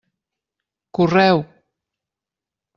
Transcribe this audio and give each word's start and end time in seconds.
Correu! 0.97 1.37